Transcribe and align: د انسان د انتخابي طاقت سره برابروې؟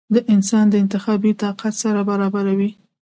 د 0.13 0.15
انسان 0.33 0.65
د 0.69 0.75
انتخابي 0.83 1.31
طاقت 1.43 1.73
سره 1.83 1.99
برابروې؟ 2.09 2.69